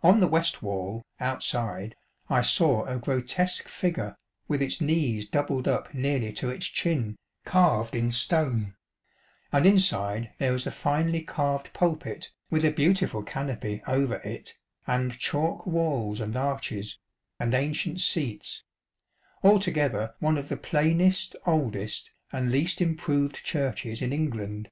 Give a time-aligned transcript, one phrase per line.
[0.00, 1.96] On the west wall, outside,
[2.30, 4.14] I saw a grotesque figure,
[4.46, 8.76] with its knees doubled up nearly to its chin, carved in stone;
[9.50, 14.56] and inside there is a finely carved pulpit with a beautiful canopy over it,
[14.86, 17.00] and chalk walls and arches,
[17.40, 18.62] and ancient seats
[19.42, 24.70] ŌĆö altogether one of the plainest, oldest, and least" improved" churches in England.